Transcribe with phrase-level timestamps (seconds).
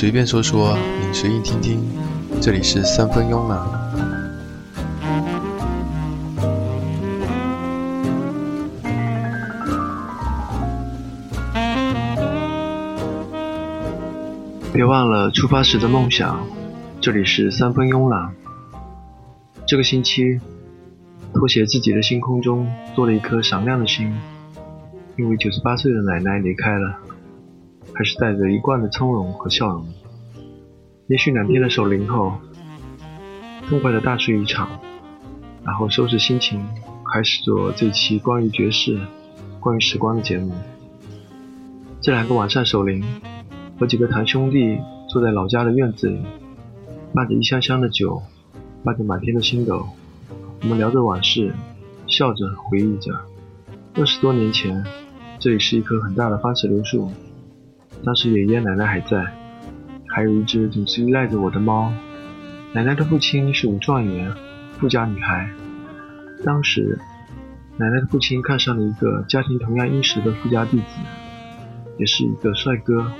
[0.00, 1.82] 随便说说，你随意听听。
[2.40, 3.58] 这里是三分慵懒。
[14.72, 16.46] 别忘了出发时的梦想。
[17.00, 18.32] 这里是三分慵懒。
[19.66, 20.38] 这个星期，
[21.34, 24.16] 拖鞋自己的星空中多了一颗闪亮的星，
[25.16, 27.07] 因为九十八岁的奶奶离开了。
[27.98, 29.84] 还是带着一贯的从容和笑容。
[31.08, 32.34] 也许两天的守灵后，
[33.68, 34.68] 痛快的大睡一场，
[35.64, 36.64] 然后收拾心情，
[37.12, 39.00] 开始做这期关于爵士、
[39.58, 40.52] 关于时光的节目。
[42.00, 43.04] 这两个晚上守灵，
[43.80, 44.78] 和几个堂兄弟
[45.08, 46.20] 坐在老家的院子里，
[47.12, 48.22] 伴着一箱箱的酒，
[48.84, 49.88] 伴着满天的星斗，
[50.62, 51.52] 我们聊着往事，
[52.06, 53.12] 笑着回忆着。
[53.96, 54.86] 二十多年前，
[55.40, 57.10] 这里是一棵很大的番石榴树。
[58.04, 59.26] 当时爷爷奶奶还在，
[60.08, 61.92] 还有一只总是依赖着我的猫。
[62.72, 64.32] 奶奶的父亲是武状元，
[64.78, 65.50] 富家女孩。
[66.44, 66.98] 当时，
[67.76, 70.84] 奶奶的父亲看上了一个家庭同样殷实的富家弟子，
[71.98, 73.10] 也是一个帅哥。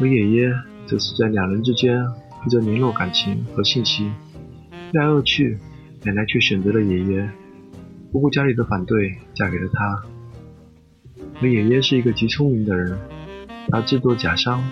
[0.00, 0.52] 而爷爷
[0.86, 2.04] 则是在两人之间
[2.42, 4.10] 负责联络感情和信息。
[4.90, 5.58] 一来二去，
[6.02, 7.28] 奶奶却选择了爷爷，
[8.10, 10.02] 不顾家里的反对，嫁给了他。
[11.40, 12.98] 而爷爷是一个极聪明的人。
[13.70, 14.62] 他制作假伤，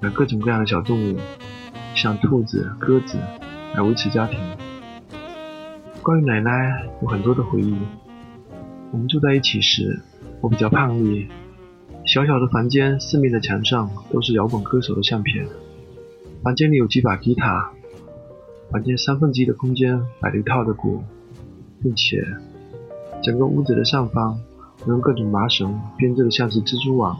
[0.00, 1.18] 买各种各样的小动物，
[1.94, 3.18] 像兔子、鸽子，
[3.74, 4.38] 来维持家庭。
[6.02, 7.76] 关于奶奶，有很多的回忆。
[8.90, 10.00] 我们住在一起时，
[10.40, 11.28] 我比较叛逆。
[12.04, 15.46] 小小的房间，四面的墙上都是摇滚歌手的相片。
[16.42, 17.72] 房间里有几把吉他，
[18.70, 21.02] 房间三分之一的空间摆了一套的鼓，
[21.82, 22.22] 并且
[23.22, 24.38] 整个屋子的上方
[24.86, 27.18] 用各种麻绳编织的像是蜘蛛网。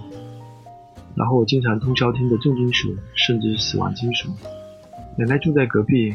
[1.16, 4.28] 然后我经常通宵听着重金属，甚至死亡金属。
[5.16, 6.12] 奶奶住在隔壁，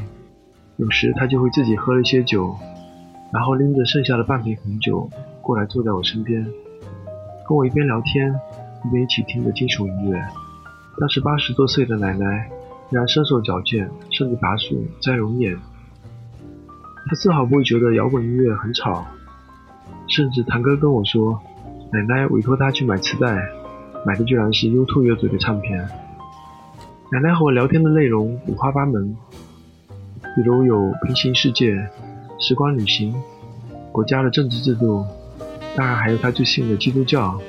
[0.75, 2.53] 有时她就会自己喝了一些酒，
[3.31, 5.09] 然后拎着剩下的半瓶红酒
[5.41, 6.45] 过来坐在我身边，
[7.47, 8.33] 跟我一边聊天，
[8.85, 10.21] 一边一起听着金属音乐。
[10.99, 12.49] 当时八十多岁的奶奶
[12.89, 15.57] 仍然身手矫健，甚至拔树、摘龙眼。
[17.07, 19.07] 她丝毫不会觉得摇滚音乐很吵，
[20.09, 21.39] 甚至堂哥跟我说，
[21.93, 23.58] 奶奶委托他去买磁带。
[24.05, 25.87] 买的居然是 U2 乐队的唱片。
[27.11, 29.15] 奶奶和我聊天的内容五花八门，
[30.35, 31.75] 比如有平行世界、
[32.39, 33.13] 时光旅行、
[33.91, 35.05] 国家的政治制度，
[35.75, 37.39] 当然还有她最信的基督教。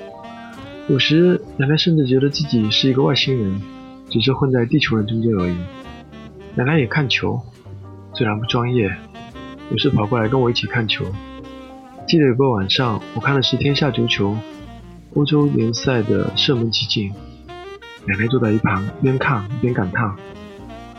[0.89, 3.61] 有时奶奶甚至觉得自己是一个外星人，
[4.09, 5.57] 只是混在地球人中间而已。
[6.57, 7.41] 奶奶也看球，
[8.15, 8.91] 虽然不专业，
[9.71, 11.05] 有时跑过来跟我一起看球。
[12.09, 14.37] 记得有个晚上，我看的是天下足球。
[15.15, 17.13] 欧洲联赛的射门集锦，
[18.07, 20.15] 奶奶坐在一旁边看边感叹：“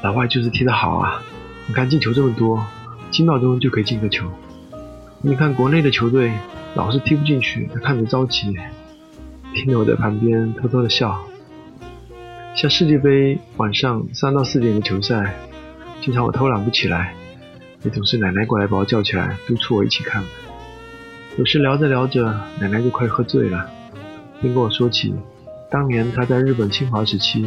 [0.03, 1.23] 老外就是踢得好啊！
[1.65, 2.65] 你看进球这么多，
[3.09, 4.27] 几秒钟就可以进个球。
[5.21, 6.33] 你看国内的球队
[6.75, 8.53] 老是踢不进去，他看着着急。”
[9.55, 11.23] 听得我在旁边偷偷的笑。
[12.53, 15.35] 像世界杯晚上三到四点的球赛，
[16.01, 17.15] 经常我偷懒不起来，
[17.83, 20.21] 也总是奶奶过来把我叫起来，督促我一起看。
[21.37, 23.71] 有时聊着聊着，奶奶就快喝醉了。
[24.41, 25.13] 并跟我说起，
[25.69, 27.45] 当年他在日本侵华时期，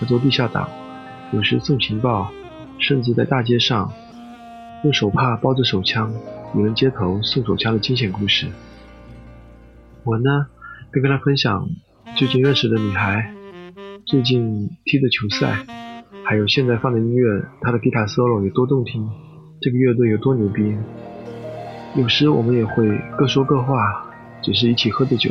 [0.00, 0.68] 他做地下党，
[1.32, 2.30] 有时送情报，
[2.78, 3.92] 甚至在大街上
[4.82, 6.12] 用手帕包着手枪，
[6.54, 8.48] 与人街头送手枪的惊险故事。
[10.02, 10.46] 我呢，
[10.90, 11.68] 便跟他分享
[12.16, 13.32] 最近认识的女孩，
[14.04, 15.64] 最近踢的球赛，
[16.24, 19.08] 还有现在放的音乐，他的吉他 solo 有多动听，
[19.60, 20.76] 这个乐队有多牛逼。
[21.96, 24.04] 有时我们也会各说各话，
[24.42, 25.30] 只是一起喝着酒。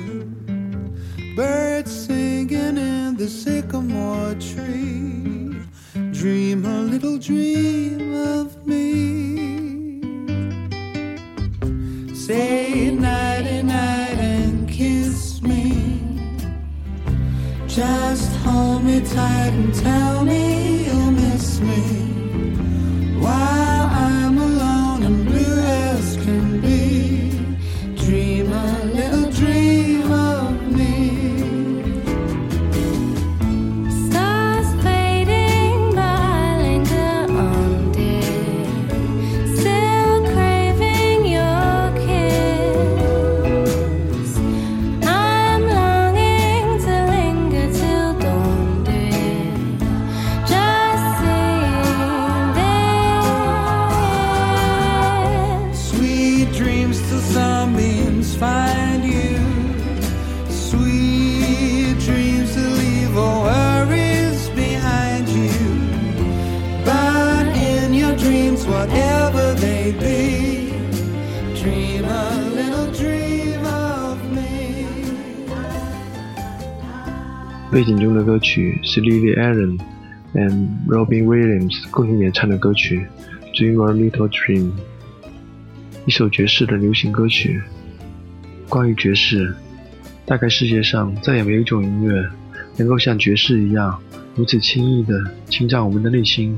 [1.35, 5.55] Birds singing in the sycamore tree.
[6.11, 10.01] Dream a little dream of me.
[12.13, 16.19] Say nighty night and kiss me.
[17.65, 21.81] Just hold me tight and tell me you'll miss me.
[23.21, 23.60] While
[77.71, 79.79] 背景中的歌曲是 Lily Allen
[80.33, 83.07] and Robin Williams 共同演唱的歌曲
[83.55, 84.63] 《Dream a Little Dream》，
[86.05, 87.61] 一首爵士的流行歌曲。
[88.67, 89.55] 关于爵士，
[90.25, 92.29] 大概世界上再也没有一种音乐
[92.75, 93.97] 能够像爵士一样
[94.35, 96.57] 如此轻易地侵占我们的内心，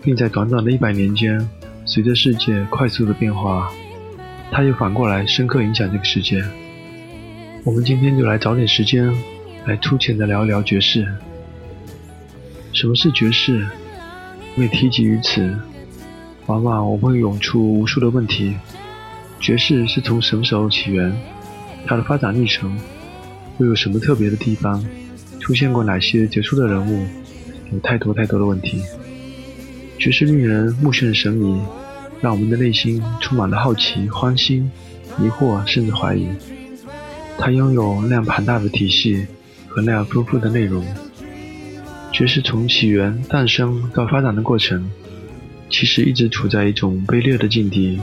[0.00, 1.44] 并在短短的一百年间，
[1.84, 3.68] 随着世界快速的变化，
[4.52, 6.40] 它又反过来深刻影响这个世界。
[7.64, 9.12] 我们今天就来找点时间，
[9.66, 11.12] 来粗浅地聊一聊爵士。
[12.72, 13.66] 什么是爵士？
[14.54, 15.58] 每提及于此，
[16.46, 18.54] 往往我们会涌出无数的问题：
[19.40, 21.12] 爵士是从什么时候起源？
[21.84, 22.78] 它的发展历程
[23.58, 24.84] 又有什么特别的地方？
[25.40, 27.04] 出现过哪些杰出的人物？
[27.72, 28.80] 有太多太多的问题。
[29.98, 31.60] 爵士令人目眩神迷，
[32.20, 34.70] 让我们的内心充满了好奇、欢欣、
[35.18, 36.28] 疑惑，甚至怀疑。
[37.36, 39.26] 它拥有那样庞大的体系
[39.76, 40.82] 和那样丰富的内容。
[42.10, 44.90] 爵士从起源、诞生到发展的过程，
[45.68, 48.00] 其实一直处在一种卑劣的境地。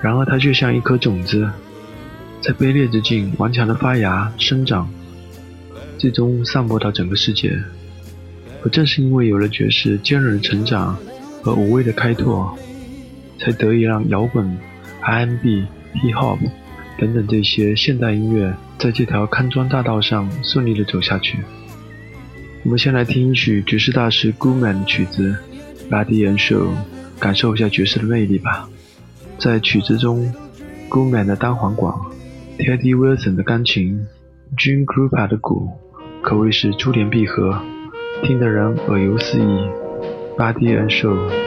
[0.00, 1.50] 然而，它却像一颗种子。
[2.40, 4.88] 在卑劣之境顽强的发芽生长，
[5.98, 7.58] 最终散播到整个世界。
[8.62, 10.96] 而正是因为有了爵士坚韧的成长
[11.42, 12.56] 和无畏的开拓，
[13.40, 14.56] 才得以让摇滚、
[15.00, 16.38] R&B、Hip Hop
[16.98, 21.38] 等等这些现代音乐在这条康庄大道上顺利的走下去。
[22.62, 25.36] 我们先来听一曲爵士大师 Goodman 的曲子
[25.92, 26.68] 《Body and Soul》，
[27.18, 28.68] 感受一下爵士的魅力吧。
[29.38, 30.32] 在曲子中
[30.88, 31.92] ，Goo Man 的单簧管。
[32.56, 34.06] Teddy Wilson 的钢琴
[34.56, 35.72] ，Jim Krupa 的鼓，
[36.22, 37.60] 可谓是珠联璧合，
[38.22, 39.68] 听得人耳游四溢。
[40.38, 41.43] Body and Soul。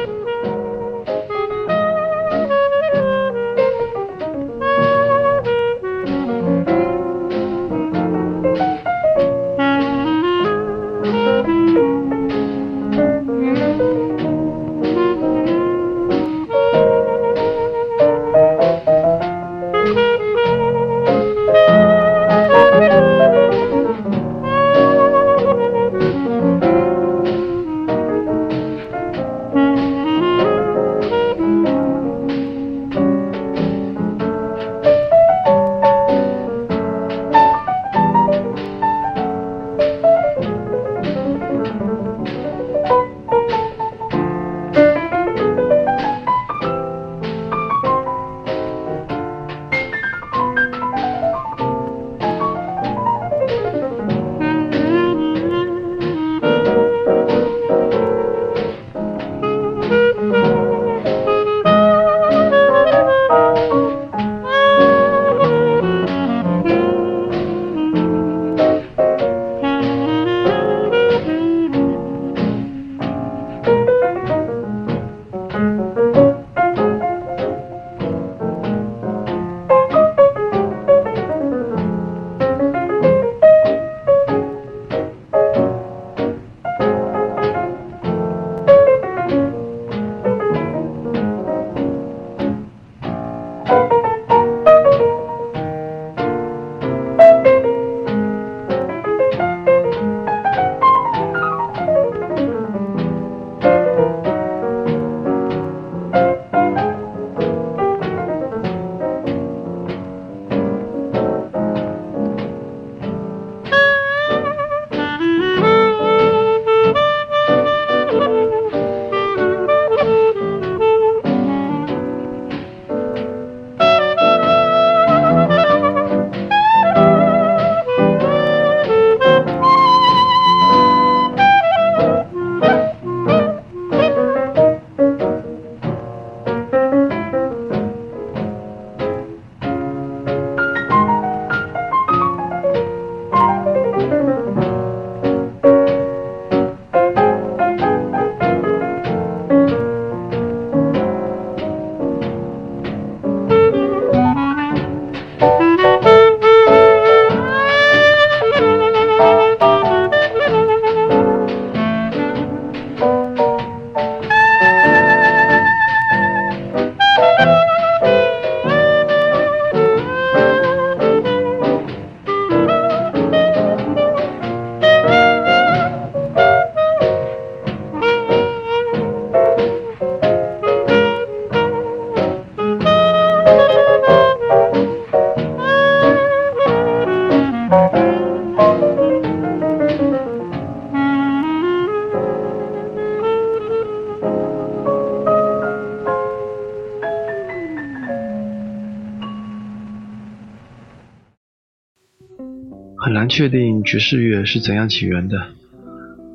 [203.37, 205.37] 确定爵士乐是怎样起源的，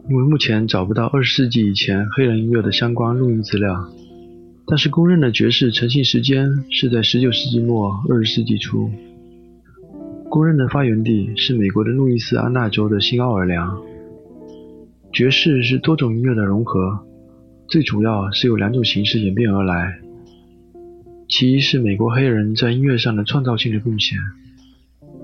[0.08, 3.88] 因为目前找不到二十世纪以前黑人音乐的相关录音资料。
[4.68, 8.88] 但是公认的爵士成型时间是在十九世纪末二十世纪初。
[10.30, 13.82] 公认的发源地是美国的路易斯安那州的新奥尔良。
[15.12, 17.00] 爵士是多种音乐的融合，
[17.66, 19.98] 最主要是由两种形式演变而来。
[21.28, 24.20] 其一是美国黑人在音乐上的创造性的贡献，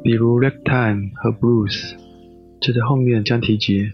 [0.03, 1.95] 比如 ragtime 和 blues，
[2.61, 3.91] 这在后面将提及。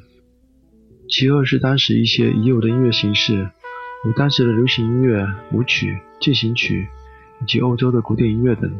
[1.08, 3.48] 其二是当时一些已有的音乐形式，
[4.04, 6.88] 如当时的流行音乐、舞曲、进行曲
[7.42, 8.70] 以及欧洲的古典音乐等。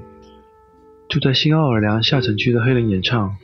[1.09, 3.37] 住在新奥尔良下城区的黑人演唱，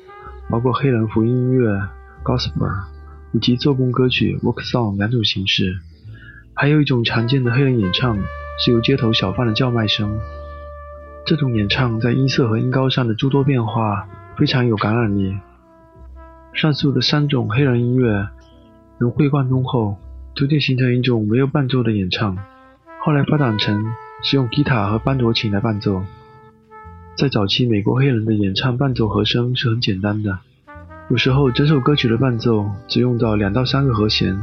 [0.49, 1.89] 包括黑人福音音乐
[2.25, 2.91] gospel。
[3.33, 5.79] 以及做工歌曲 （work song） 两种形式，
[6.53, 8.19] 还有一种常见的黑人演唱
[8.59, 10.19] 是由街头小贩的叫卖声。
[11.27, 15.39] 这种演唱在音色和音高上的诸多变化非常有感染力。
[16.53, 18.29] 上述的三种黑人音乐
[18.99, 19.97] 融会贯通后，
[20.35, 22.37] 逐渐形成一种没有伴奏的演唱，
[23.05, 23.85] 后来发展成
[24.23, 26.03] 使用吉他和班卓琴来伴奏。
[27.17, 30.39] 在早期，美国黑人的演唱伴奏和声是很简单的。
[31.11, 34.43] 有时候，整首歌曲的伴奏只用到两到三个和弦，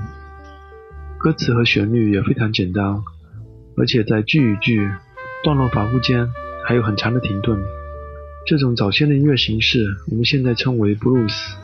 [1.18, 3.04] 歌词和旋律也非常简单，
[3.76, 4.90] 而且在句与句、
[5.44, 6.30] 段落反复间
[6.68, 7.58] 还有很长的停顿。
[8.46, 11.56] 这种早先的音乐形式，我们现在称为布鲁斯。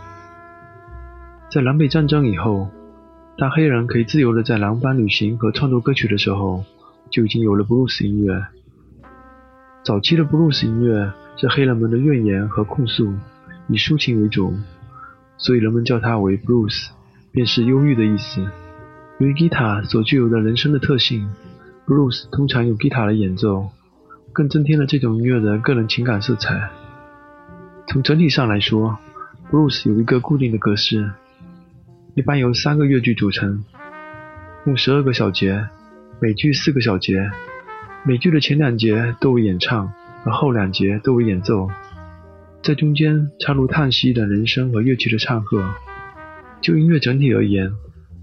[1.52, 2.70] 在南北战争以后，
[3.38, 6.64] 当黑人可以自由的在南方旅行和创作歌曲的时候，
[7.10, 8.46] 就已经有了布鲁斯音乐。
[9.84, 13.14] 早期的布鲁斯音乐是黑人们的怨言和控诉，
[13.68, 14.54] 以抒情为主。
[15.38, 16.92] 所以人们叫它为 blues，
[17.34, 18.42] 便是忧郁的意思。
[19.20, 21.30] 由于吉他所具有的人声的特性
[21.86, 23.68] ，blues 通常由吉他来演奏，
[24.34, 26.70] 更增添了这种音乐的个人情感色彩。
[27.88, 28.98] 从整体上来说
[29.52, 31.12] ，blues 有一个固定的格式，
[32.16, 33.64] 一般由三个乐句组成，
[34.64, 35.68] 共十二个小节，
[36.20, 37.30] 每句四个小节，
[38.04, 39.94] 每句的前两节都为演唱，
[40.26, 41.70] 而后两节都为演奏。
[42.64, 45.64] 在中间插入叹息等人声和乐器的唱和。
[46.62, 47.74] 就音乐整体而言，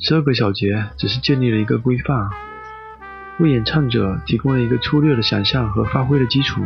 [0.01, 2.31] 十二个小节只是建立了一个规范，
[3.41, 6.63] 为演唱者提供了一个粗略的想象和发挥的基础。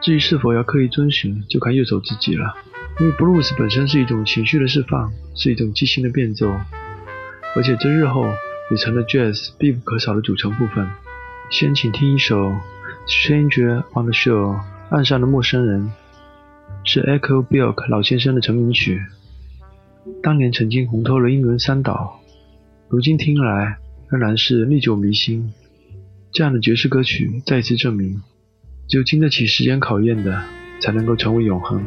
[0.00, 2.54] 至于是否要刻意遵循，就看乐手自己了。
[2.98, 6.50] 因为 blues 本身是一种情绪的释放，是一种即兴的变奏，
[7.54, 8.24] 而且这日后
[8.70, 10.88] 也成了 jazz 必不可少的组成部分。
[11.50, 12.48] 先请听一首
[13.06, 14.56] 《Stranger on the Shore》
[14.88, 15.92] 岸上的陌生人。
[16.82, 19.02] 是 Echo Bilk 老先生的成名曲，
[20.22, 22.20] 当年曾经红透了英伦三岛，
[22.88, 23.76] 如今听来
[24.08, 25.52] 仍然是历久弥新。
[26.32, 28.22] 这样的爵士歌曲再次证明，
[28.88, 30.44] 只有经得起时间考验的，
[30.80, 31.82] 才能够成为永恒。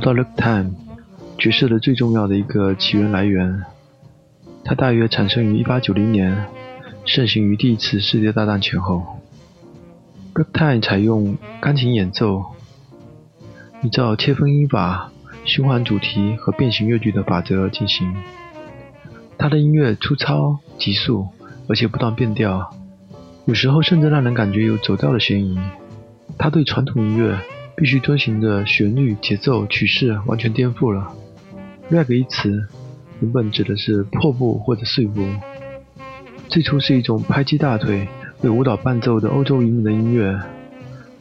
[0.00, 0.70] 说到 ragtime，
[1.38, 3.64] 爵士的最重要的一个起源来源，
[4.64, 6.46] 它大约产生于1890年，
[7.04, 9.02] 盛行于第一次世界大战前后。
[10.34, 12.44] ragtime 采用钢琴演奏，
[13.82, 15.10] 依照切分音法、
[15.44, 18.14] 循环主题和变形乐句的法则进行。
[19.36, 21.26] 它的音乐粗糙、急速，
[21.68, 22.72] 而且不断变调，
[23.46, 25.58] 有时候甚至让人感觉有走调的嫌疑。
[26.38, 27.36] 它对传统音乐
[27.78, 31.14] 必须遵循的旋律、节奏、曲式完全颠覆了。
[31.90, 32.66] rag 一词
[33.20, 35.24] 原本指的是破布或者碎布，
[36.48, 38.08] 最初是一种拍击大腿
[38.42, 40.36] 为舞蹈伴奏的欧洲移民的音乐，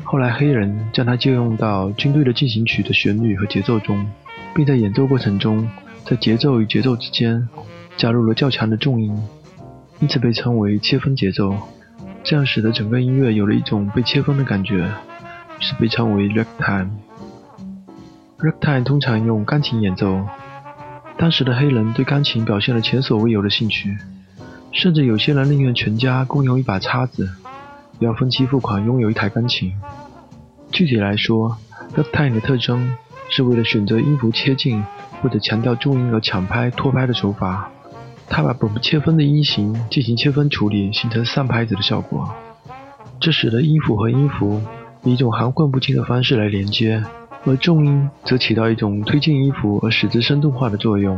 [0.04, 4.10] 后来黑人将它借用到军队的进行曲的旋律和节奏中，
[4.56, 5.70] 并在演奏过程中
[6.06, 7.48] 在节奏与节奏之间
[7.98, 9.16] 加入了较强的重音，
[10.00, 11.56] 因此被称为切分节奏。
[12.24, 14.92] 这样使得整个音乐有了一种被切分的感觉。
[15.60, 16.90] 是被称为 ragtime。
[18.40, 20.26] ragtime 通常用钢琴演奏。
[21.18, 23.98] 当时的黑人对钢琴表现了前所未有的兴趣，
[24.72, 27.30] 甚至有些人宁愿全家共用一把叉子，
[28.00, 29.74] 也要分期付款拥有一台钢琴。
[30.72, 31.58] 具体来说
[31.96, 32.96] ，ragtime 的特征
[33.30, 34.84] 是为了选择音符切近
[35.22, 37.72] 或者强调重音而抢拍、拖拍的手法。
[38.30, 42.30] 它把不切分的音型进行切分处理，形成散拍子的效果。
[43.20, 44.62] 这使得音符和音符。
[45.04, 47.04] 以一种含混不清的方式来连接，
[47.46, 51.18] 而重音则起到一种推进音符而使之生动化的作用，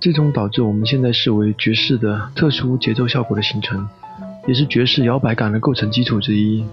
[0.00, 3.88] 最终导致我们现在视为爵士的特殊节奏效果的形成，
[4.46, 6.64] 也是爵士摇摆感的构成基础之一。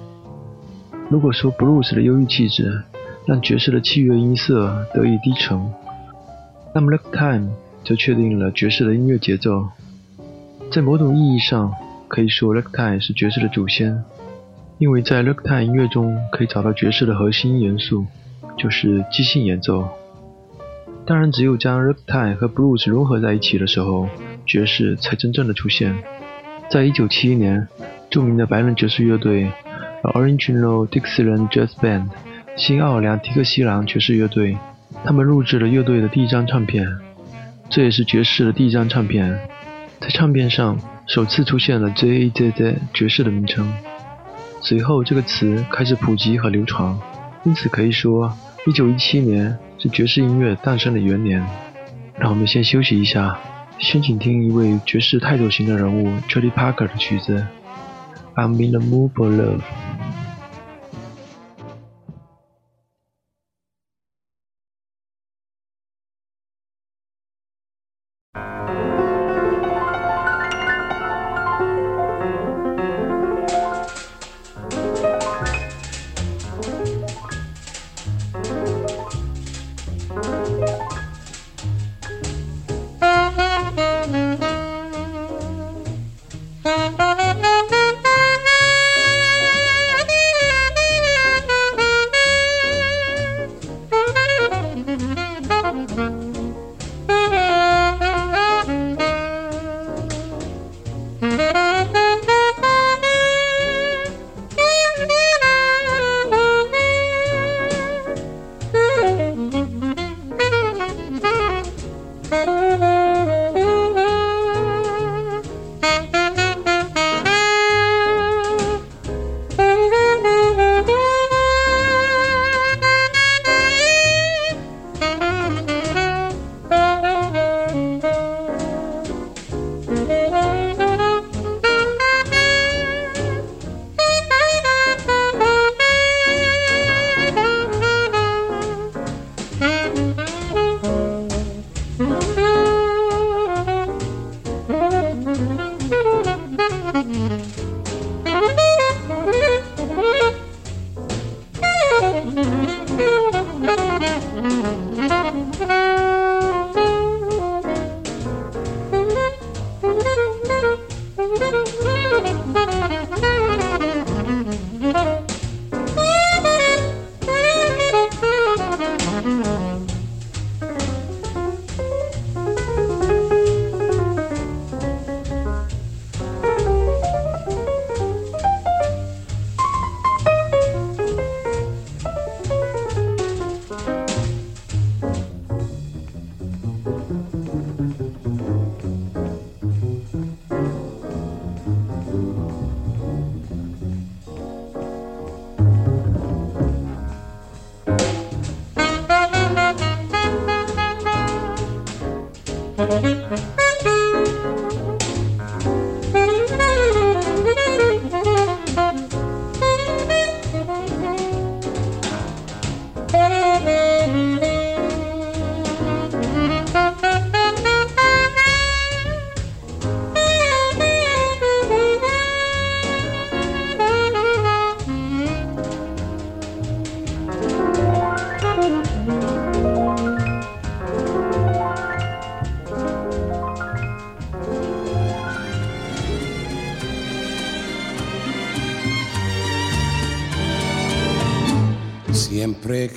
[1.10, 2.82] 如果说 blues 的忧郁气质
[3.28, 5.72] 让爵士的器乐音色得以低沉，
[6.74, 7.50] 那么 ragtime
[7.84, 9.68] 则确定了爵士的音乐节奏。
[10.72, 11.72] 在某种意义上，
[12.08, 14.04] 可以说 ragtime 是爵士的祖先。
[14.78, 18.06] 因为在 ragtime 音乐中可以找到爵士的核心元素，
[18.58, 19.88] 就是即兴演奏。
[21.06, 24.10] 当然，只有将 ragtime 和 blues 融合在一起的时候，
[24.46, 25.96] 爵士才真正的出现。
[26.70, 27.68] 在一九七一年，
[28.10, 29.50] 著名的白人爵士乐队
[30.04, 32.08] Original Dixieland Jazz Band
[32.58, 34.58] 新奥尔良迪克西朗爵士乐队，
[35.04, 36.98] 他们录制了乐队的第一张唱片，
[37.70, 39.40] 这也是爵士的第一张唱片。
[40.02, 43.72] 在唱片上首次出现了 Jazz 爵士的名称。
[44.68, 46.98] 随后，这个词开始普及和流传，
[47.44, 51.46] 因此可以说，1917年是爵士音乐诞生的元年。
[52.18, 53.38] 让我们先休息一下，
[53.78, 57.46] 先请听一位爵士泰斗型的人物 Charlie Parker 的曲子
[58.42, 59.60] 《I'm in the Mood for Love》。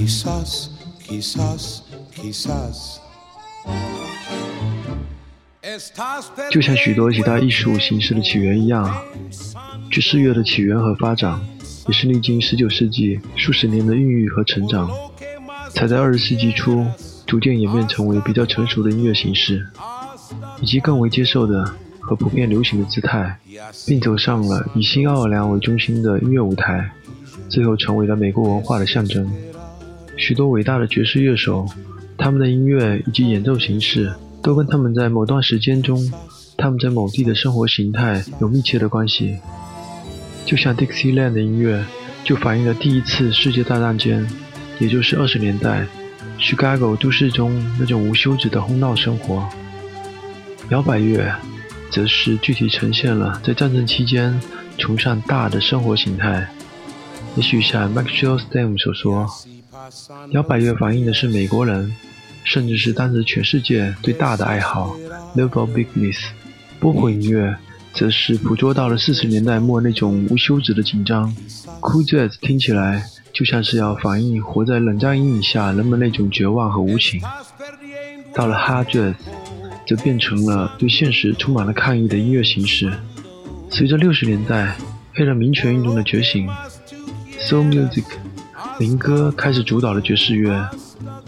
[0.00, 0.70] quizás,
[1.06, 1.82] quizás,
[2.16, 2.98] quizás.
[6.50, 9.02] 就像许多其他艺术形式的起源一样，
[9.90, 11.38] 爵士乐的起源和发展，
[11.86, 14.90] 也是历经19世纪数十年的孕育和成长，
[15.74, 16.86] 才在20世纪初
[17.26, 19.68] 逐渐演变成为比较成熟的音乐形式，
[20.62, 23.38] 以及更为接受的和普遍流行的姿态，
[23.86, 26.90] 并走上了以新奥尔良为中心的音乐舞台，
[27.50, 29.30] 最后成为了美国文化的象征。
[30.20, 31.66] 许多伟大的爵士乐手，
[32.18, 34.12] 他们的音乐以及演奏形式。
[34.42, 36.10] 都跟他们在某段时间中，
[36.56, 39.38] 他们在某地的生活形态有密切的关系。
[40.46, 41.84] 就像 Dixieland 的音乐，
[42.24, 44.26] 就反映了第一次世界大战间，
[44.78, 45.86] 也就是二十年代
[46.38, 49.46] ，Chicago 都市中那种无休止的哄闹生活。
[50.70, 51.34] 摇摆乐，
[51.90, 54.40] 则是具体呈现了在战争期间
[54.78, 56.48] 崇尚大的生活形态。
[57.36, 59.26] 也许像 Maxwell Stem 所说，
[60.30, 61.94] 摇摆乐反映的是美国人。
[62.42, 64.96] 甚至是当时全世界最大的爱好
[65.36, 66.16] ，love of bigness。
[66.80, 67.54] 波普音乐
[67.92, 71.32] 则是捕捉到了四十年代末那种无休止的紧张。
[71.80, 77.20] Cool jazz 听起来就像是要反映活在冷战阴影下人们那种绝望和无情。
[78.32, 79.14] 到了 Hard jazz，
[79.86, 82.90] 则变成了对现实充满了抗议的音乐形式。
[83.68, 84.76] 随着六十年代
[85.12, 86.48] 黑人民权运动的觉醒
[87.38, 88.06] ，Soul music，
[88.80, 90.66] 民歌开始主导了爵士乐。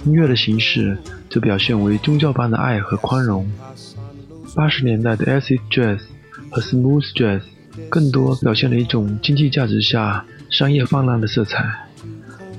[0.06, 0.96] 音乐的形式
[1.28, 3.46] 则表现为宗教般的爱和宽容。
[4.54, 5.98] 八十年代的 acid jazz
[6.50, 7.42] 和 smooth jazz
[7.90, 11.62] 更多表现了一种经济价值下商业泛滥的色彩，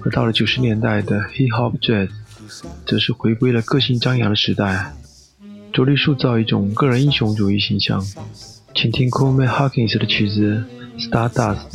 [0.03, 2.10] 而到了九十年代的 hip hop jazz
[2.86, 4.93] 则是回归了个性张扬的时代，
[5.73, 7.99] 着力塑造一种个人英雄主义形象。
[8.75, 10.63] 请听 Coleman Hawkins 的曲子
[11.10, 11.71] 《Stardust》。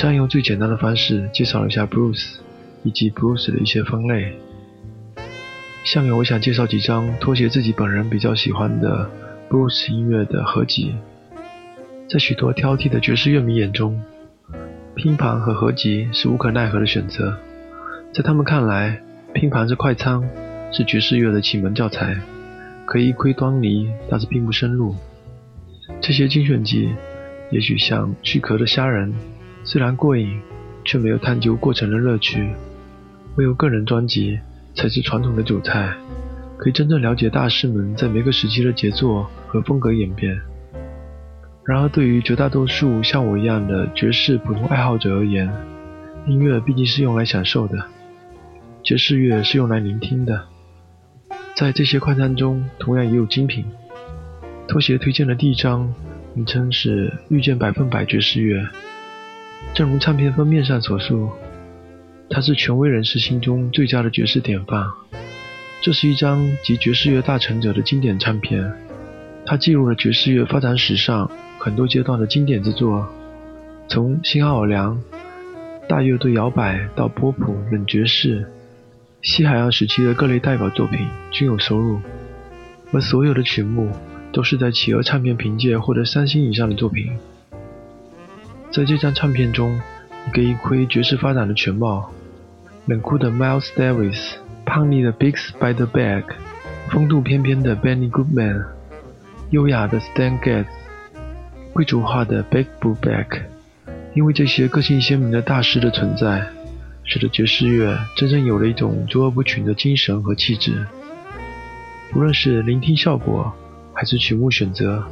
[0.00, 2.36] 上用最简单的方式介绍了一下 Bruce
[2.84, 4.32] 以及 Bruce 的一些分类。
[5.84, 9.10] 下面我想介绍几张拖鞋自己本人比较喜欢的
[9.50, 10.94] Bruce 音乐的合集。
[12.08, 14.02] 在许多挑剔的爵士乐迷眼中，
[14.94, 17.36] 拼盘和合集是无可奈何的选择。
[18.14, 19.02] 在他们看来，
[19.34, 20.22] 拼盘是快餐，
[20.72, 22.16] 是爵士乐的启蒙教材，
[22.86, 24.96] 可以一窥端倪，但是并不深入。
[26.00, 26.88] 这些精选集，
[27.50, 29.12] 也许像去壳的虾仁。
[29.70, 30.40] 虽然过瘾，
[30.84, 32.52] 却没有探究过程的乐趣。
[33.36, 34.36] 唯有个人专辑
[34.74, 35.94] 才是传统的主菜，
[36.58, 40.36] 可以真正了解大师们在每个时期的杰作和风格演变。
[41.64, 45.48] 然而，对于绝大多数像我一样的爵士普通爱好者而言，
[46.26, 47.84] 音乐毕竟是用来享受的，
[48.82, 50.46] 爵士乐是用来聆听的。
[51.54, 53.64] 在这些快餐中，同样也有精品。
[54.66, 55.94] 拖鞋推荐的第一张，
[56.34, 58.62] 名称是《遇见百分百爵士乐》。
[59.72, 61.30] 正如唱片封面上所述，
[62.28, 64.86] 它是权威人士心中最佳的爵士典范。
[65.80, 68.70] 这是一张集爵士乐大成者的经典唱片，
[69.46, 73.06] 它记录了爵士乐发展史上很多阶段的经典之作，
[73.88, 75.00] 从新奥尔良
[75.88, 78.46] 大乐队摇摆到波普冷爵士，
[79.22, 82.00] 西海岸时期的各类代表作品均有收录，
[82.92, 83.90] 而所有的曲目
[84.30, 87.12] 都是在企鹅唱片凭借获得三星以上的作品。
[88.72, 89.80] 在这张唱片中，
[90.26, 92.12] 你可以窥爵士发展的全貌：
[92.86, 96.22] 冷酷的 Miles Davis，叛逆的 Big Spider-Bag，
[96.88, 98.64] 风度翩翩的 Benny Goodman，
[99.50, 100.66] 优雅的 Stan Getz，
[101.72, 103.42] 贵族化的 Big Brubeck。
[104.14, 106.46] 因为这些个性鲜明的大师的存在，
[107.02, 110.86] 使得爵士乐真正有了一种卓尔不群的精神和气质。
[112.14, 113.52] 无论是聆听效果，
[113.92, 115.04] 还是曲目选择，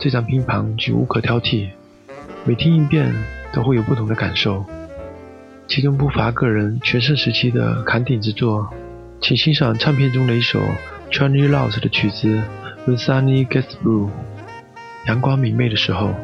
[0.00, 1.68] 这张拼盘均无可挑剔。
[2.46, 3.10] 每听一遍
[3.54, 4.64] 都会有不同的感受，
[5.66, 8.68] 其中不乏个人全盛时期的扛鼎之作。
[9.22, 10.60] 请欣赏唱片中的一首
[11.10, 12.28] Charlie Loud 的曲子
[12.84, 14.08] 《The Sunny Gets Blue》，
[15.06, 16.14] 阳光明媚的时候。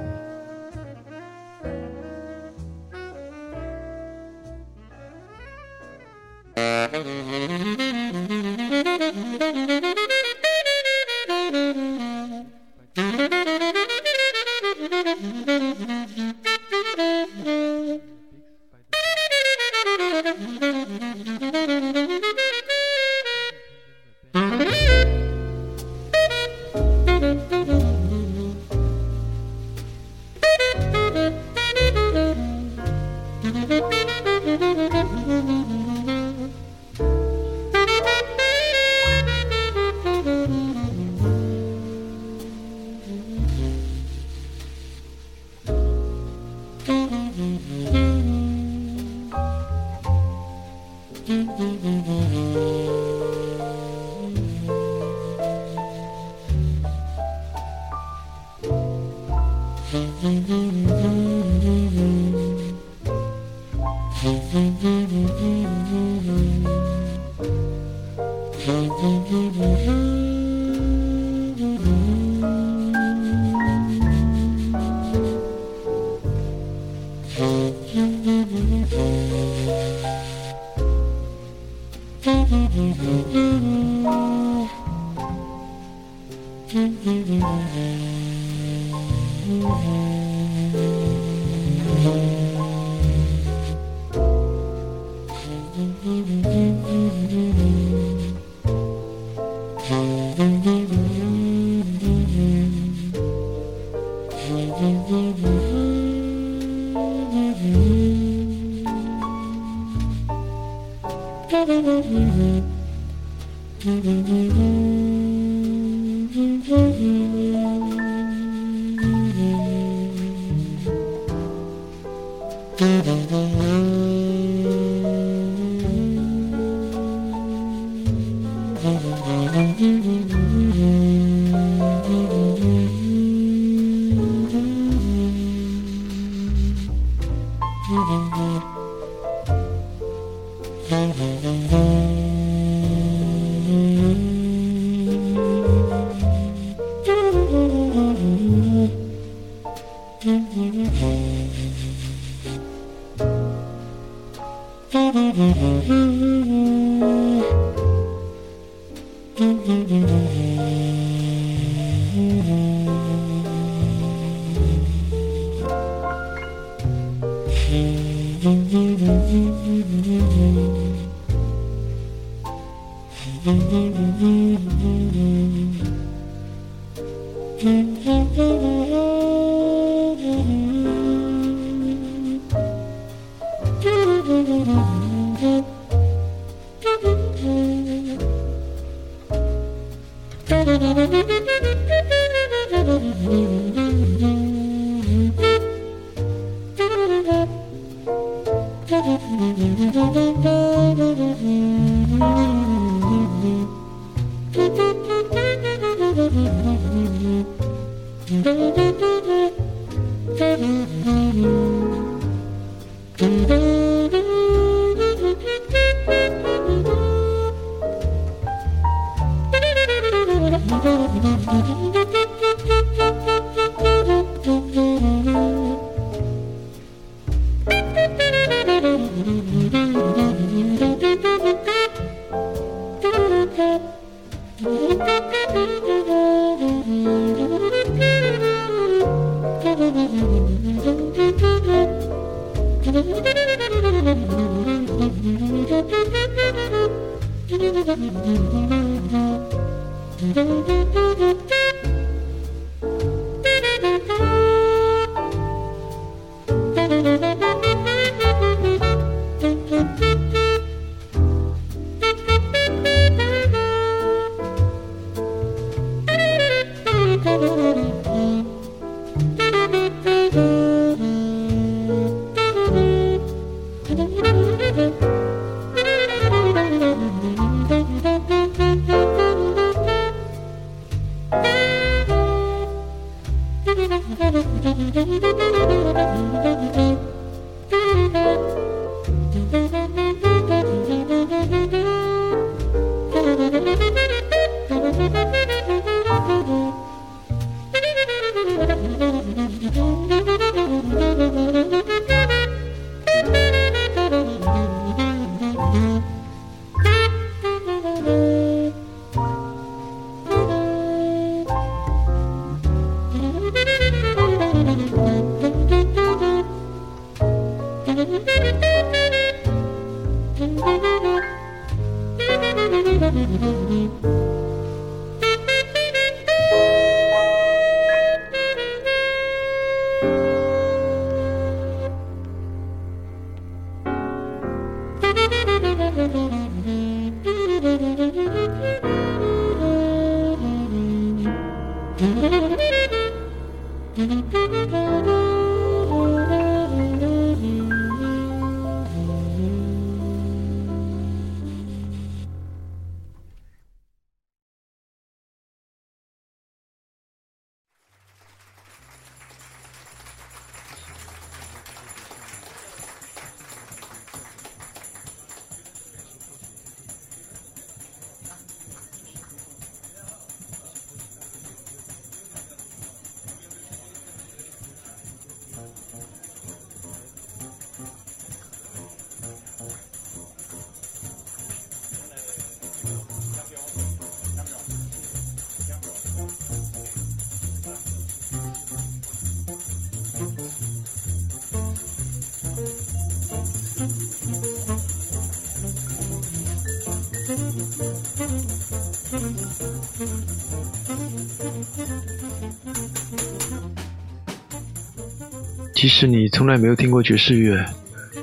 [405.74, 407.64] 即使你从来没有听过爵士乐，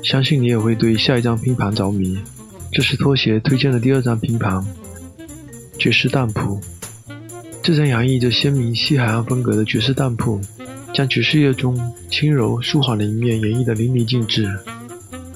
[0.04, 2.16] 相信你也会对下一张拼盘着迷。
[2.70, 4.64] 这是拖鞋推荐的第二张拼盘，
[5.76, 6.60] 爵士当铺。
[7.60, 10.40] 这张洋溢着鲜明西海岸风格的爵士当铺，
[10.94, 11.76] 将爵士乐中
[12.08, 14.48] 轻柔舒缓的一面演绎得淋漓尽致。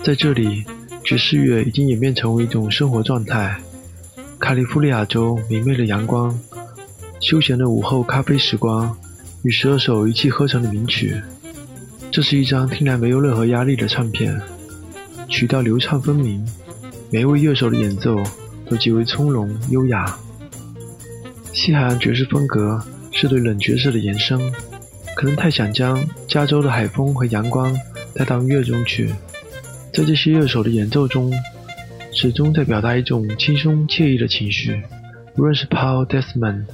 [0.04, 0.64] 在这里，
[1.02, 3.60] 爵士乐已经演变成为一种生活状态。
[4.42, 6.36] 卡利夫利亚州明媚的阳光，
[7.20, 8.94] 休闲的午后咖啡时光，
[9.44, 11.14] 与十二首一气呵成的名曲。
[12.10, 14.38] 这是一张听来没有任何压力的唱片，
[15.28, 16.44] 曲调流畅分明，
[17.08, 18.20] 每一位乐手的演奏
[18.68, 20.18] 都极为从容优雅。
[21.52, 24.40] 西海岸爵士风格是对冷爵士的延伸，
[25.14, 27.72] 可能太想将加州的海风和阳光
[28.12, 29.06] 带到音乐中去。
[29.94, 31.32] 在这些乐手的演奏中，
[32.14, 34.82] 始终在表达一种轻松惬意的情绪。
[35.36, 36.66] 无论是 Paul Desmond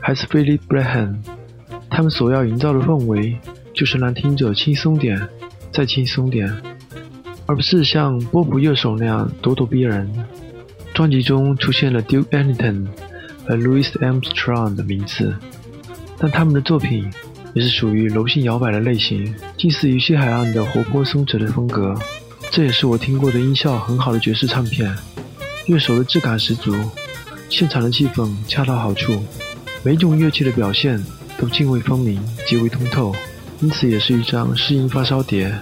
[0.00, 1.18] 还是 Philip Braham，
[1.88, 3.38] 他们所要营造的氛围，
[3.72, 5.28] 就是让听者轻松点，
[5.72, 6.52] 再轻松点，
[7.46, 10.10] 而不是像波普乐手那样咄咄逼人。
[10.92, 12.86] 专辑中出现了 Duke Ellington
[13.46, 15.34] 和 Louis Armstrong 的名字，
[16.18, 17.08] 但他们的作品
[17.54, 21.94] 也是属于柔性摇摆的类型，近似于西海岸的活泼松弛的风格。
[22.50, 24.92] 这也是我听过的音效很好的爵士唱片，
[25.66, 26.74] 乐手的质感十足，
[27.48, 29.22] 现场的气氛恰到好处，
[29.84, 31.00] 每种乐器的表现
[31.38, 33.14] 都泾渭分明，极为通透，
[33.60, 35.56] 因此也是一张适音发烧碟。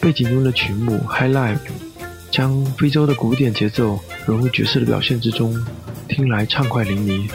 [0.00, 1.56] 背景中的曲目《High Life》
[2.30, 5.54] 将非洲的古典节奏融入爵士的表现之中，
[6.08, 7.30] 听来畅快淋漓。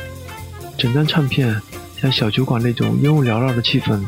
[0.76, 1.62] 整张唱片
[2.02, 4.04] 将小酒馆那种烟雾缭绕的气氛，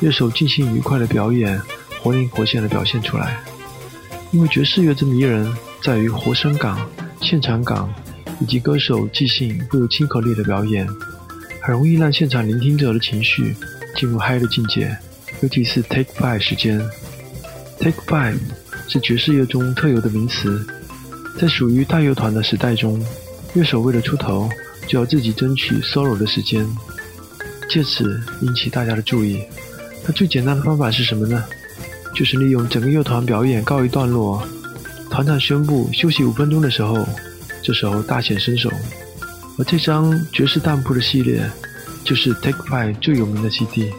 [0.00, 1.58] 乐手尽兴愉快的表演，
[2.02, 3.40] 活灵活现的表现出来。
[4.34, 5.48] 因为爵士乐之迷人，
[5.80, 6.76] 在于活声感、
[7.20, 7.88] 现场感，
[8.40, 10.84] 以及歌手即兴富有亲和力的表演，
[11.62, 13.54] 很容易让现场聆听者的情绪
[13.94, 14.98] 进入嗨的境界。
[15.40, 16.82] 尤其是 Take Five 时间
[17.78, 18.40] ，Take Five
[18.88, 20.66] 是爵士乐中特有的名词，
[21.38, 23.00] 在属于大乐团的时代中，
[23.52, 24.50] 乐手为了出头，
[24.88, 26.66] 就要自己争取 solo 的时间，
[27.70, 29.44] 借此引起大家的注意。
[30.04, 31.44] 那最简单的方法是什么呢？
[32.14, 34.42] 就是利用整个乐团表演告一段落，
[35.10, 37.04] 团长宣布休息五分钟的时候，
[37.62, 38.70] 这时候大显身手。
[39.58, 41.44] 而这张爵士当铺的系列，
[42.04, 43.92] 就是 Take Five 最有名的 CD。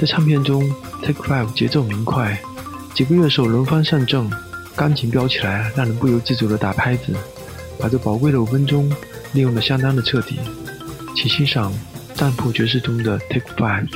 [0.00, 0.68] 在唱片中
[1.02, 2.40] ，Take Five 节奏明快，
[2.94, 4.28] 几个乐手轮番上阵，
[4.74, 7.12] 钢琴飙起来，让人不由自主的打拍子，
[7.78, 8.90] 把这宝贵的五分钟
[9.32, 10.38] 利用的相当的彻底。
[11.14, 11.72] 请欣赏
[12.16, 13.88] 当铺爵士中的 Take Five，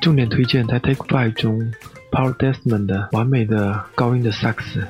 [0.00, 1.72] 重点推荐在 Take Five 中。
[2.10, 4.86] Paul Desmond 的完美的高音的萨克斯。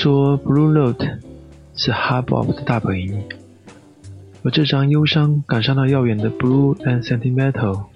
[0.00, 1.18] 说 Blue Note
[1.74, 3.20] 是 Hard Bop 的大本营，
[4.44, 7.86] 而这张忧伤感伤到耀眼的 Blue and Sentimental，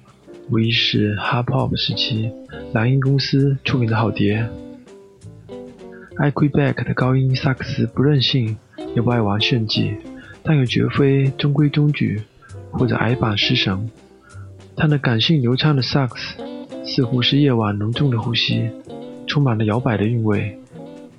[0.51, 2.33] 无疑是 Hard Bop 时期
[2.73, 4.49] 蓝音公司出名的好碟。
[6.17, 8.57] i q u e b a c k 的高音萨克斯不任性，
[8.97, 9.95] 也不爱玩炫技，
[10.43, 12.21] 但又绝非中规中矩
[12.73, 13.89] 或者矮板失神。
[14.75, 16.43] 他那感性流畅的萨克斯，
[16.85, 18.69] 似乎是夜晚浓重的呼吸，
[19.29, 20.59] 充满了摇摆的韵味，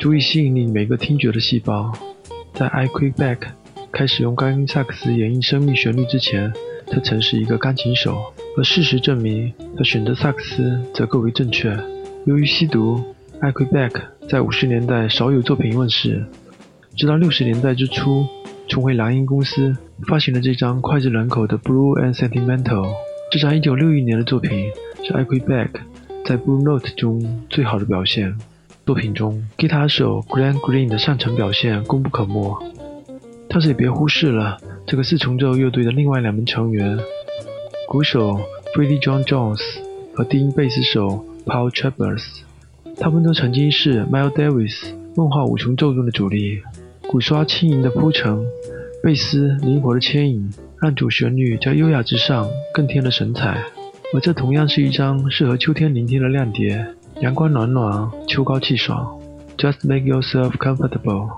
[0.03, 1.89] 足以吸引你每个听觉的细胞。
[2.53, 3.47] 在 i q u e b a c k
[3.89, 6.51] 开始用高音萨克斯演绎生命旋律之前，
[6.87, 8.17] 他曾是一个钢琴手，
[8.57, 11.73] 而事实证明，他选择萨克斯则更为正确。
[12.25, 13.01] 由于吸毒。
[13.39, 16.25] i q u e b a c k 在五十年代少有作品问世，
[16.97, 18.25] 直到六十年代之初，
[18.67, 19.73] 重回蓝音公司
[20.09, 22.87] 发行了这张脍炙人口的《Blue and Sentimental》。
[23.31, 24.69] 这张1961年的作品
[25.01, 25.79] 是 i q u e b a c k
[26.25, 28.35] 在《Blue Note》中最好的表现。
[28.85, 32.57] 作品中，吉他手 Glenn Green 的上乘表现功不可没。
[33.47, 36.99] 但是也别忽视了这个四重奏乐队的另外两名成员：
[37.87, 38.41] 鼓手
[38.75, 39.61] Freddie John Jones
[40.13, 42.41] 和低音贝斯手 Paul Chambers。
[42.99, 46.59] 他们都曾经是 Miles Davis 梦幻五重奏中的主力，
[47.07, 48.45] 鼓刷轻盈的铺陈，
[49.01, 53.63] 贝斯灵活的牵引，让主旋律在优雅之上更添了神采。
[54.13, 56.85] 而这同样是一张适合秋天聆听的亮碟，
[57.21, 59.19] 阳光暖暖，秋高气爽。
[59.57, 61.29] Just make yourself comfortable，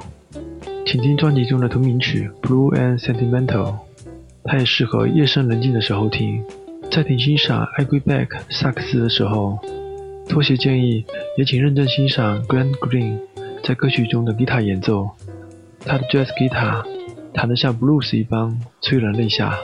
[0.86, 3.47] 请听专辑中的同名曲《Blue and Sentimental》，
[4.43, 6.43] 它也适合夜深人静的时候听。
[6.91, 9.59] 在听欣赏 i q u e b a c k 萨克斯的时候。
[10.28, 11.05] 拖鞋建议
[11.38, 13.19] 也请认真欣赏 Glenn Green
[13.63, 15.11] 在歌曲中的吉他演奏，
[15.82, 16.84] 他的 Jazz 吉他
[17.32, 19.55] 弹得像 Blues 一般催人泪下。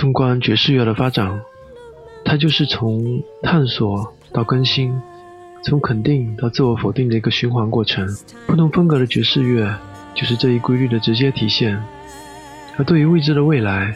[0.00, 1.42] 纵观爵士乐的发展，
[2.24, 4.98] 它就是从探索到更新，
[5.62, 8.08] 从肯定到自我否定的一个循环过程。
[8.46, 9.78] 不同风格的爵士乐
[10.14, 11.78] 就是这一规律的直接体现。
[12.78, 13.94] 而对于未知的未来，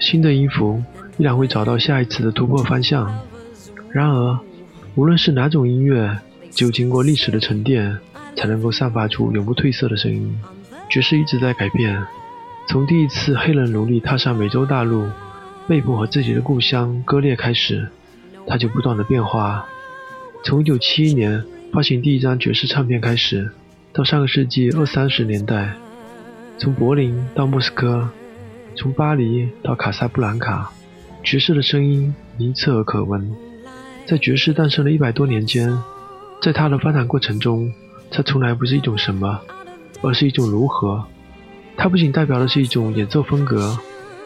[0.00, 0.82] 新的音符
[1.16, 3.08] 依然会找到下一次的突破方向。
[3.92, 4.36] 然而，
[4.96, 6.18] 无论是哪种音乐，
[6.50, 7.96] 只有经过历史的沉淀，
[8.36, 10.36] 才能够散发出永不褪色的声音。
[10.90, 12.04] 爵士一直在改变，
[12.66, 15.06] 从第一次黑人奴隶踏上美洲大陆，
[15.68, 17.88] 被迫和自己的故乡割裂开始，
[18.46, 19.66] 它就不断的变化。
[20.44, 23.50] 从1971年发行第一张爵士唱片开始，
[23.92, 25.74] 到上个世纪二三十年代，
[26.56, 28.08] 从柏林到莫斯科。
[28.78, 30.70] 从巴黎到卡萨布兰卡，
[31.24, 33.34] 爵士的声音一侧而可闻。
[34.06, 35.74] 在爵士诞生的一百多年间，
[36.42, 37.72] 在它的发展过程中，
[38.10, 39.40] 它从来不是一种什么，
[40.02, 41.02] 而是一种如何。
[41.78, 43.78] 它不仅代表的是一种演奏风格，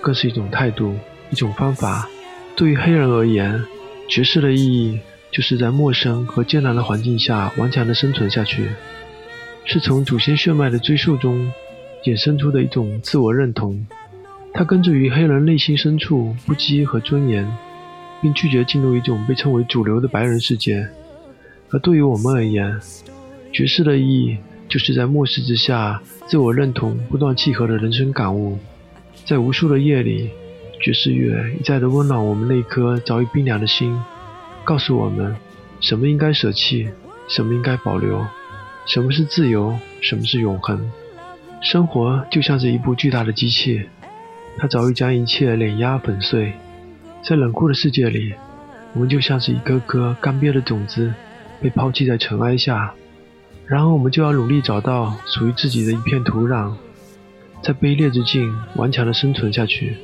[0.02, 0.96] 更是一种态度，
[1.30, 2.08] 一种方法。
[2.56, 3.62] 对于黑人而言，
[4.08, 4.98] 爵士的意义
[5.30, 8.68] 就是在陌生和艰难的环境下顽强地生存下去，
[9.64, 11.50] 是从祖先血脉的追溯中
[12.04, 13.86] 衍生出的一种自我认同。
[14.52, 17.48] 它根植于黑人内心深处不羁和尊严，
[18.20, 20.88] 并拒绝进入一种被称为主流的白人世界。
[21.70, 22.78] 而对于我们而言，
[23.52, 24.36] 爵士的意义
[24.68, 28.58] 就是在末世之下自我认同不断契合的人生感悟。
[29.24, 30.28] 在无数的夜里，
[30.80, 33.94] 爵士乐一再的温暖我们那颗早已冰凉的心，
[34.64, 35.36] 告诉我们
[35.78, 36.88] 什么应该舍弃，
[37.28, 38.26] 什么应该保留，
[38.86, 40.90] 什么是自由，什么是永恒。
[41.60, 43.88] 生活就像是一部巨大的机器。
[44.58, 46.54] 他早已将一切碾压粉碎，
[47.22, 48.34] 在冷酷的世界里，
[48.94, 51.12] 我们就像是一颗颗干瘪的种子，
[51.60, 52.92] 被抛弃在尘埃下。
[53.66, 56.72] 然后我们就要努力找到属于自己的一片土壤，
[57.62, 59.96] 在卑劣之境顽强地生存下去。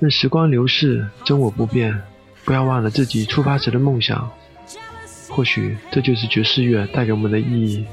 [0.00, 2.00] 任时光流逝，真我不变，
[2.44, 4.30] 不要忘了自己出发时的梦想。
[5.28, 7.84] 或许这就是爵士乐带给我们的意义。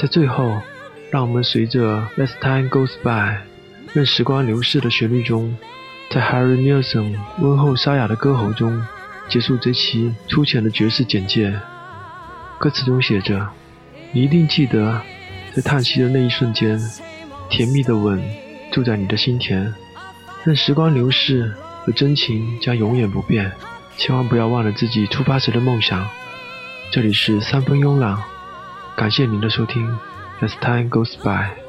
[0.00, 0.60] 在最后，
[1.10, 3.36] 让我们随着《As Time Goes By》。
[3.92, 5.56] 任时光流逝的旋律中，
[6.10, 8.82] 在 Harry Nilsson 温厚沙哑的歌喉中，
[9.28, 11.58] 结束这期粗浅的爵士简介。
[12.58, 13.46] 歌词中写着
[14.12, 15.00] ：“你一定记得，
[15.54, 16.80] 在叹息的那一瞬间，
[17.50, 18.22] 甜蜜的吻
[18.72, 19.72] 住在你的心田。
[20.46, 21.52] 但时光流逝，
[21.84, 23.50] 和真情将永远不变。
[23.96, 26.06] 千万不要忘了自己出发时的梦想。”
[26.92, 28.16] 这里是三分慵懒，
[28.96, 29.98] 感谢您的收听。
[30.40, 31.65] As time goes by。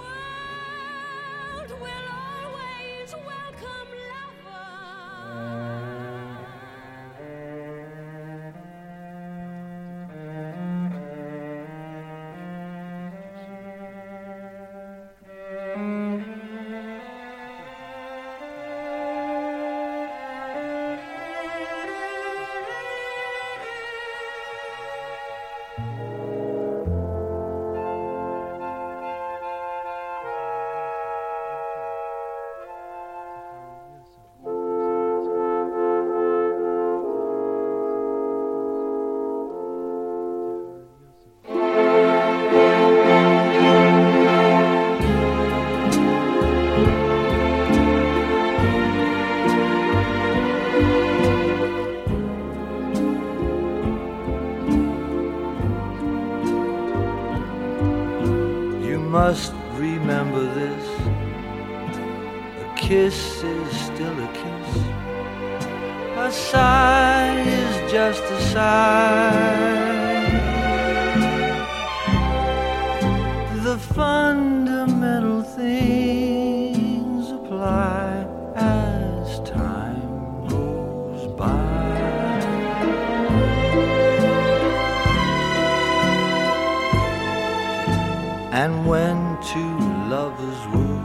[88.62, 89.18] And when
[89.54, 89.78] two
[90.16, 91.00] lovers woo,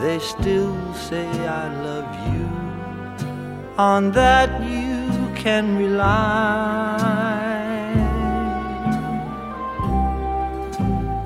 [0.00, 2.48] they still say I love you.
[3.76, 7.02] On that you can rely.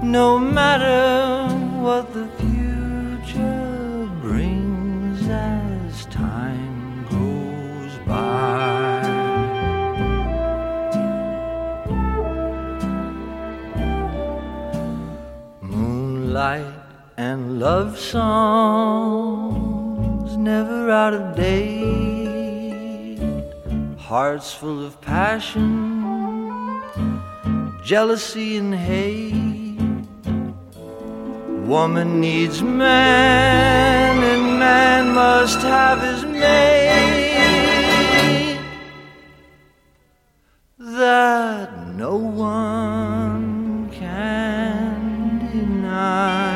[0.02, 1.54] No matter
[1.84, 2.26] what the
[17.56, 19.56] love songs
[20.36, 23.18] never out of date.
[23.96, 26.82] Hearts full of passion,
[27.82, 30.04] jealousy and hate.
[31.66, 36.42] Woman needs man, and man must have his mate.
[40.78, 46.55] That no one can deny.